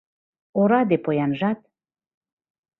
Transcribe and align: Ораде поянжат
Ораде 0.59 0.97
поянжат 1.03 1.59